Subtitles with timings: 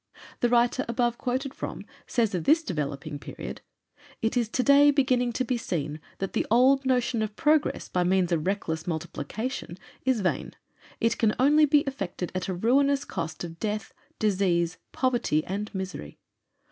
[0.39, 3.61] The writer above quoted from says of this developing period:
[4.19, 8.31] "It is today beginning to be seen that the old notion of progress by means
[8.31, 10.55] of reckless multiplication is vain.
[10.99, 16.17] It can only be effected at a ruinous cost of death, disease, poverty, and misery.